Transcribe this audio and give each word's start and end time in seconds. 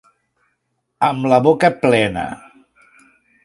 Amb 1.09 1.29
la 1.33 1.39
boca 1.49 1.71
plena. 1.85 2.27